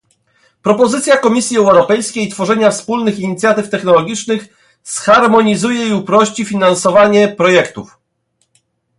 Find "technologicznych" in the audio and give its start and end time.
3.69-4.45